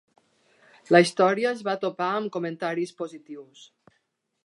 [0.95, 3.65] La història es va topar amb comentaris positius.